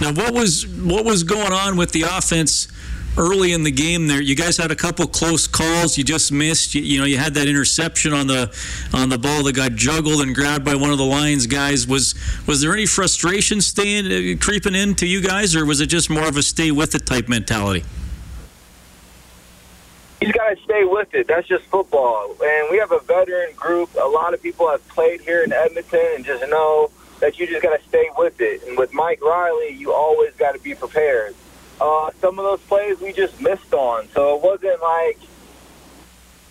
[0.00, 2.66] Now, what was what was going on with the offense?
[3.18, 5.98] Early in the game there you guys had a couple close calls.
[5.98, 8.50] You just missed you, you, know you had that interception on the
[8.94, 11.86] on the ball that got juggled and grabbed by one of the lions guys.
[11.86, 12.14] Was
[12.46, 16.26] was there any frustration staying uh, creeping into you guys or was it just more
[16.26, 17.84] of a stay with it type mentality?
[20.22, 21.26] You got to stay with it.
[21.26, 22.34] That's just football.
[22.42, 23.90] And we have a veteran group.
[24.00, 27.62] A lot of people have played here in edmonton and just know that you just
[27.62, 28.62] got to stay with it.
[28.62, 31.34] And with Mike Reilly you always got to be prepared
[31.82, 34.08] uh, some of those plays we just missed on.
[34.10, 35.18] So it wasn't like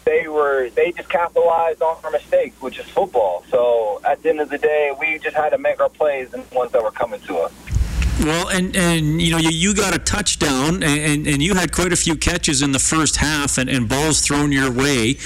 [0.04, 3.46] they were they just capitalized on our mistakes, which is football.
[3.50, 6.44] So at the end of the day, we just had to make our plays and
[6.44, 7.81] the ones that were coming to us.
[8.22, 11.92] Well, and, and you know, you, you got a touchdown, and, and you had quite
[11.92, 15.18] a few catches in the first half, and, and balls thrown your way.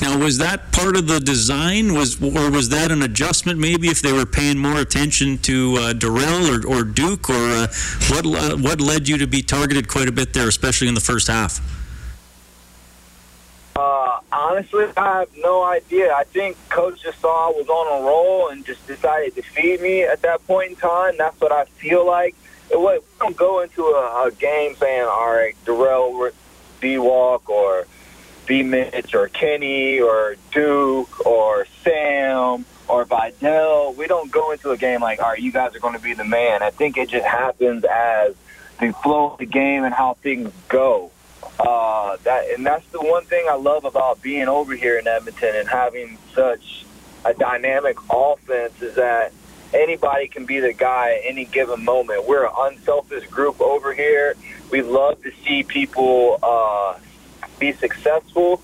[0.00, 3.58] Now, was that part of the design, was or was that an adjustment?
[3.58, 7.66] Maybe if they were paying more attention to uh, Derel or, or Duke, or uh,
[8.08, 11.00] what uh, what led you to be targeted quite a bit there, especially in the
[11.00, 11.60] first half?
[13.74, 16.14] Uh, honestly, I have no idea.
[16.14, 19.80] I think coach just saw I was on a roll and just decided to feed
[19.80, 21.16] me at that point in time.
[21.18, 22.36] That's what I feel like
[22.80, 26.32] we don't go into a, a game saying, all right, Derel
[26.80, 27.86] D walk or
[28.46, 33.94] be Mitch or Kenny or Duke or Sam or Vidal.
[33.94, 36.14] We don't go into a game like, all right, you guys are going to be
[36.14, 36.62] the man.
[36.62, 38.34] I think it just happens as
[38.80, 41.10] the flow of the game and how things go.
[41.58, 45.54] Uh, that and that's the one thing I love about being over here in Edmonton
[45.54, 46.84] and having such
[47.24, 49.32] a dynamic offense is that
[49.74, 52.26] anybody can be the guy at any given moment.
[52.26, 54.34] We're an unselfish group over here.
[54.70, 56.98] We love to see people uh,
[57.58, 58.60] be successful.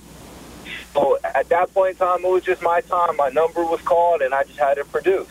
[0.92, 3.16] So at that point in time, it was just my time.
[3.16, 5.28] My number was called, and I just had to produce.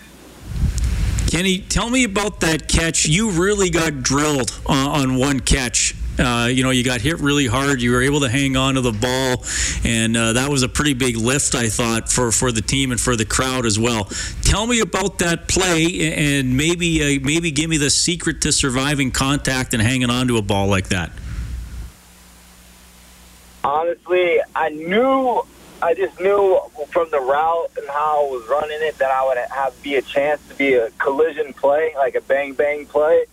[1.30, 3.06] Kenny, tell me about that catch.
[3.06, 5.94] You really got drilled on, on one catch.
[6.20, 7.82] Uh, you know, you got hit really hard.
[7.82, 9.46] You were able to hang on to the ball,
[9.86, 13.00] and uh, that was a pretty big lift, I thought, for, for the team and
[13.00, 14.06] for the crowd as well.
[14.42, 19.12] Tell me about that play, and maybe uh, maybe give me the secret to surviving
[19.12, 21.12] contact and hanging on to a ball like that.
[23.64, 25.46] Honestly, I knew,
[25.82, 26.60] I just knew
[26.92, 30.02] from the route and how I was running it that I would have be a
[30.02, 33.26] chance to be a collision play, like a bang bang play.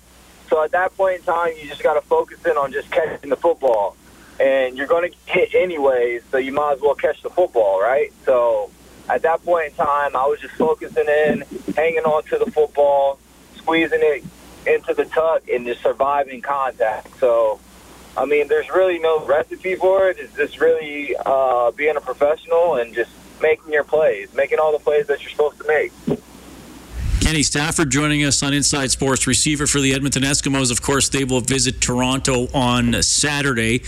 [0.49, 3.31] So at that point in time, you just got to focus in on just catching
[3.31, 3.97] the football,
[4.39, 8.13] and you're going to hit anyways, so you might as well catch the football, right?
[8.25, 8.71] So
[9.09, 11.45] at that point in time, I was just focusing in,
[11.75, 13.19] hanging on to the football,
[13.57, 14.25] squeezing it
[14.67, 17.19] into the tuck, and just surviving contact.
[17.19, 17.61] So
[18.17, 20.17] I mean, there's really no recipe for it.
[20.19, 23.11] It's just really uh, being a professional and just
[23.43, 25.93] making your plays, making all the plays that you're supposed to make.
[27.27, 30.71] Kenny Stafford joining us on Inside Sports, receiver for the Edmonton Eskimos.
[30.71, 33.83] Of course, they will visit Toronto on Saturday.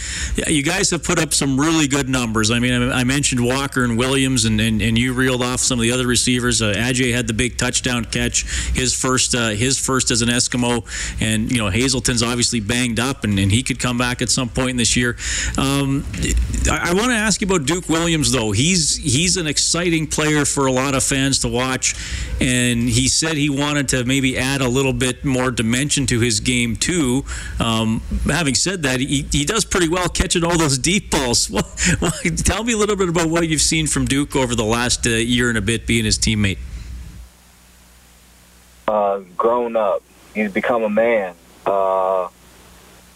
[0.48, 2.50] You guys have put up some really good numbers.
[2.50, 5.84] I mean, I mentioned Walker and Williams, and, and, and you reeled off some of
[5.84, 6.60] the other receivers.
[6.60, 8.42] Uh, had the big touchdown catch,
[8.74, 10.84] his first uh, his first as an Eskimo,
[11.20, 14.48] and you know Hazelton's obviously banged up, and, and he could come back at some
[14.48, 15.16] point this year.
[15.56, 16.04] Um,
[16.68, 18.50] I, I want to ask you about Duke Williams, though.
[18.50, 21.94] He's he's an exciting player for a lot of fans to watch,
[22.40, 26.40] and he said he wanted to maybe add a little bit more dimension to his
[26.40, 27.24] game too.
[27.60, 31.48] Um, having said that, he, he does pretty well catching all those deep balls.
[32.44, 35.10] Tell me a little bit about what you've seen from Duke over the last uh,
[35.10, 36.58] year and a bit being his teammate.
[38.86, 40.02] Uh, grown up,
[40.34, 41.34] he's become a man.
[41.66, 42.28] Uh,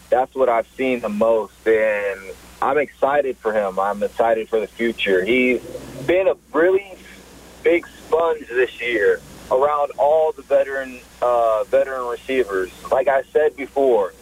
[0.09, 2.19] that's what I've seen the most, and
[2.61, 3.79] I'm excited for him.
[3.79, 5.25] I'm excited for the future.
[5.25, 5.59] He's
[6.05, 6.95] been a really
[7.63, 9.19] big sponge this year
[9.51, 12.71] around all the veteran uh, veteran receivers.
[12.91, 14.13] Like I said before,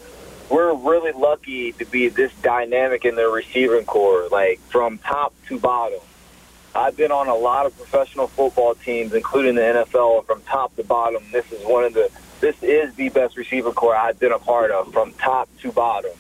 [0.49, 5.59] we're really lucky to be this dynamic in the receiving core, like from top to
[5.59, 5.99] bottom.
[6.73, 10.83] I've been on a lot of professional football teams, including the NFL, from top to
[10.83, 11.23] bottom.
[11.31, 12.09] This is one of the
[12.39, 16.11] this is the best receiver core I've been a part of from top to bottom.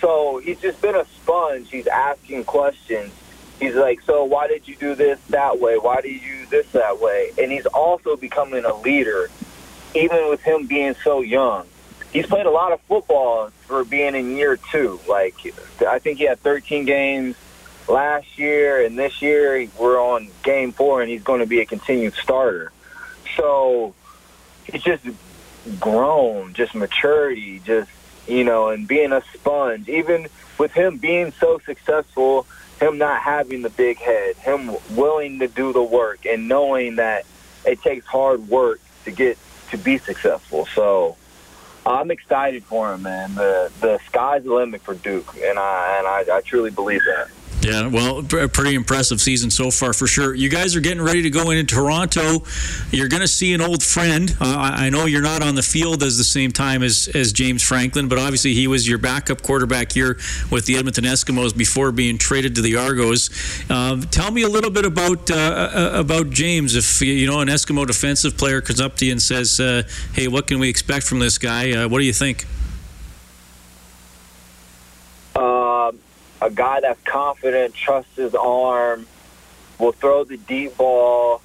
[0.00, 1.70] So he's just been a sponge.
[1.70, 3.12] He's asking questions
[3.60, 5.78] he's like, so why did you do this that way?
[5.78, 7.32] Why did you do this that way?
[7.40, 9.30] And he's also becoming a leader,
[9.94, 11.66] even with him being so young.
[12.12, 15.00] He's played a lot of football for being in year two.
[15.08, 15.34] Like,
[15.86, 17.36] I think he had 13 games
[17.88, 21.66] last year, and this year we're on game four, and he's going to be a
[21.66, 22.72] continued starter.
[23.36, 23.94] So
[24.64, 25.04] he's just
[25.78, 27.90] grown, just maturity, just,
[28.26, 29.88] you know, and being a sponge.
[29.88, 30.28] Even
[30.58, 32.46] with him being so successful–
[32.80, 37.26] him not having the big head, him willing to do the work, and knowing that
[37.64, 39.38] it takes hard work to get
[39.70, 40.66] to be successful.
[40.74, 41.16] So
[41.84, 43.34] I'm excited for him, man.
[43.34, 47.28] The the sky's the limit for Duke, and I and I, I truly believe that.
[47.62, 50.34] Yeah, well, a pretty impressive season so far for sure.
[50.34, 52.44] You guys are getting ready to go into Toronto.
[52.92, 54.30] You're going to see an old friend.
[54.40, 57.62] Uh, I know you're not on the field as the same time as, as James
[57.62, 60.18] Franklin, but obviously he was your backup quarterback here
[60.50, 63.30] with the Edmonton Eskimos before being traded to the Argos.
[63.68, 66.76] Uh, tell me a little bit about uh, uh, about James.
[66.76, 69.82] If you know an Eskimo defensive player comes up to you and says, uh,
[70.12, 72.46] "Hey, what can we expect from this guy?" Uh, what do you think?
[76.40, 79.06] A guy that's confident, trusts his arm,
[79.78, 81.40] will throw the deep ball.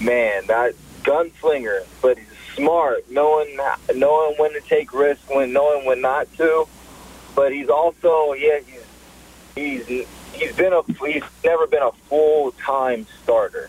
[0.00, 3.56] Man, that gunslinger, but he's smart, knowing
[3.94, 6.66] knowing when to take risks, when knowing when not to.
[7.34, 8.60] But he's also yeah,
[9.54, 13.68] he's he's he's been a he's never been a full time starter.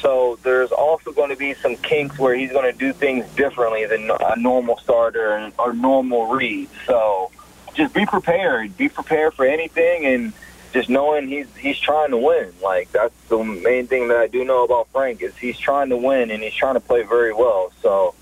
[0.00, 3.84] So there's also going to be some kinks where he's going to do things differently
[3.84, 6.68] than a normal starter or normal read.
[6.86, 7.32] So
[7.78, 8.76] just be prepared.
[8.76, 10.32] Be prepared for anything, and
[10.72, 12.52] just knowing he's he's trying to win.
[12.62, 15.96] Like that's the main thing that I do know about Frank is he's trying to
[15.96, 17.72] win and he's trying to play very well.
[17.80, 18.14] So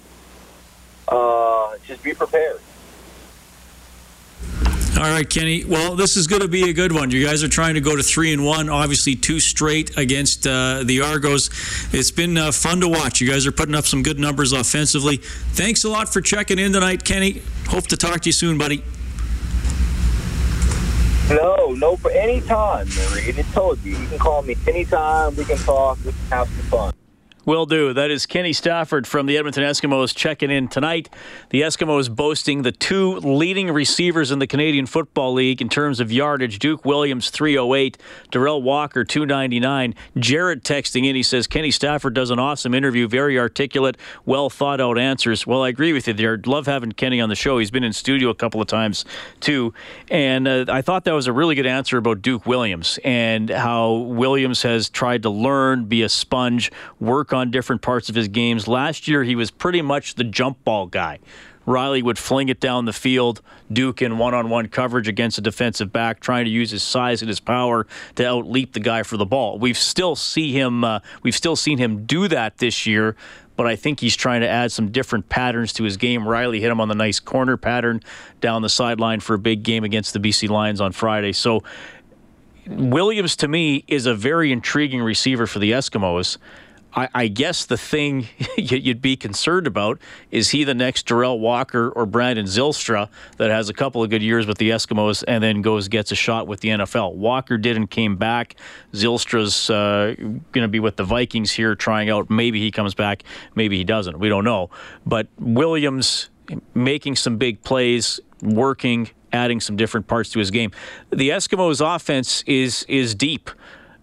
[1.08, 2.60] uh, just be prepared.
[4.96, 5.62] All right, Kenny.
[5.62, 7.10] Well, this is going to be a good one.
[7.10, 8.70] You guys are trying to go to three and one.
[8.70, 11.50] Obviously, two straight against uh, the Argos.
[11.92, 13.20] It's been uh, fun to watch.
[13.20, 15.18] You guys are putting up some good numbers offensively.
[15.18, 17.42] Thanks a lot for checking in tonight, Kenny.
[17.66, 18.82] Hope to talk to you soon, buddy.
[21.28, 23.38] No, no, for any time, Reid.
[23.38, 23.96] I told you.
[23.96, 25.34] You can call me anytime.
[25.34, 25.98] We can talk.
[26.04, 27.05] We can have some fun.
[27.46, 27.92] Will do.
[27.92, 31.08] That is Kenny Stafford from the Edmonton Eskimos checking in tonight.
[31.50, 36.10] The Eskimos boasting the two leading receivers in the Canadian Football League in terms of
[36.10, 36.58] yardage.
[36.58, 37.98] Duke Williams 308,
[38.32, 39.94] Derel Walker 299.
[40.18, 44.80] Jared texting in, he says Kenny Stafford does an awesome interview, very articulate, well thought
[44.80, 45.46] out answers.
[45.46, 46.40] Well, I agree with you there.
[46.46, 47.58] Love having Kenny on the show.
[47.58, 49.04] He's been in studio a couple of times
[49.38, 49.72] too,
[50.10, 53.92] and uh, I thought that was a really good answer about Duke Williams and how
[53.92, 58.66] Williams has tried to learn, be a sponge, work different parts of his games.
[58.66, 61.18] Last year, he was pretty much the jump ball guy.
[61.66, 65.40] Reilly would fling it down the field, Duke in one on one coverage against a
[65.40, 69.16] defensive back, trying to use his size and his power to outleap the guy for
[69.16, 69.58] the ball.
[69.58, 73.16] We've still see him uh, we've still seen him do that this year,
[73.56, 76.26] but I think he's trying to add some different patterns to his game.
[76.28, 78.00] Reilly hit him on the nice corner pattern
[78.40, 81.32] down the sideline for a big game against the BC Lions on Friday.
[81.32, 81.64] So
[82.68, 86.38] Williams to me is a very intriguing receiver for the Eskimos.
[86.96, 88.26] I, I guess the thing
[88.56, 93.68] you'd be concerned about is he the next Derel Walker or Brandon Zylstra that has
[93.68, 96.60] a couple of good years with the Eskimos and then goes gets a shot with
[96.60, 97.14] the NFL.
[97.14, 98.56] Walker did and came back.
[98.92, 102.30] Zylstra's uh, going to be with the Vikings here trying out.
[102.30, 103.22] Maybe he comes back.
[103.54, 104.18] Maybe he doesn't.
[104.18, 104.70] We don't know.
[105.04, 106.30] But Williams
[106.74, 110.70] making some big plays, working, adding some different parts to his game.
[111.10, 113.50] The Eskimos' offense is is deep.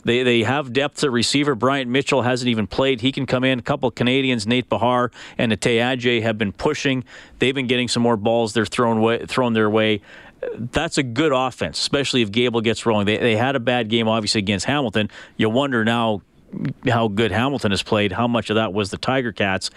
[0.04, 1.56] They, they have depth at receiver.
[1.56, 3.02] Bryant Mitchell hasn't even played.
[3.02, 3.60] He can come in.
[3.60, 7.04] A couple Canadians, Nate Behar and Natey Adjei, have been pushing.
[7.40, 10.02] They've been getting some more balls they're thrown, way, thrown their way.
[10.58, 13.06] That's a good offense, especially if Gable gets rolling.
[13.06, 15.10] They, they had a bad game, obviously, against Hamilton.
[15.38, 16.22] You wonder now
[16.86, 18.12] how good Hamilton has played.
[18.12, 19.70] How much of that was the Tiger Cats?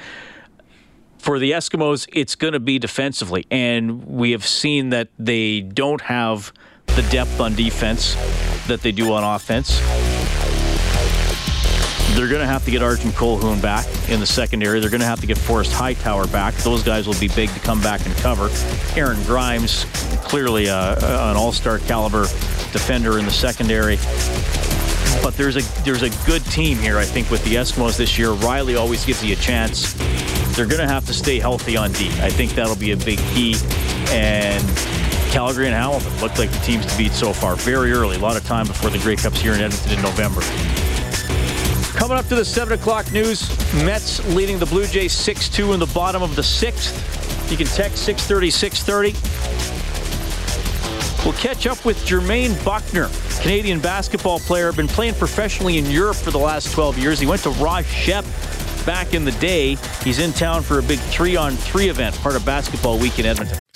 [1.19, 3.47] for the Eskimos, it's going to be defensively.
[3.51, 6.53] And we have seen that they don't have
[6.89, 8.15] the depth on defense
[8.67, 9.81] that they do on offense.
[12.15, 14.81] They're going to have to get Arjen Colquhoun back in the secondary.
[14.81, 16.55] They're going to have to get Forrest Hightower back.
[16.55, 18.49] Those guys will be big to come back and cover.
[18.99, 19.85] Aaron Grymes,
[20.25, 22.23] clearly a, an all-star caliber
[22.73, 23.97] defender in the secondary.
[25.23, 28.31] But there's a there's a good team here, I think, with the Eskimos this year.
[28.33, 29.93] Reilly always gives you a chance.
[30.57, 32.09] They're going to have to stay healthy on D.
[32.21, 33.57] I think that'll be a big key.
[34.09, 34.63] And
[35.37, 37.57] Calgary and Hamilton look like the teams to beat so far.
[37.57, 40.41] Very early, a lot of time before the Grey Cups here in Edmonton in November.
[41.93, 43.47] Coming up to the 7 o'clock news,
[43.85, 47.51] Mets leading the Blue Jays 6-2 in the bottom of the sixth.
[47.51, 49.13] You can text 630 630.
[51.23, 53.11] We'll catch up with Jermaine Buckner,
[53.43, 57.21] Canadian basketball player, been playing professionally in Europe for the last 12 years.
[57.21, 58.25] He went to Ross Shep
[58.87, 59.77] back in the day.
[60.03, 63.59] He's in town for a big three-on-three event, part of Basketball Week in Edmonton.